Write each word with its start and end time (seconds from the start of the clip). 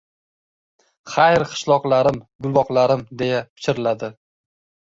Xayr, 1.15 1.43
qishloqlarim— 1.51 2.19
gulbog‘larim!— 2.47 3.07
deya 3.23 3.43
pichirladi. 3.59 4.11